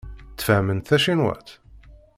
Tfehhmemt 0.39 0.85
tacinwat? 0.89 1.47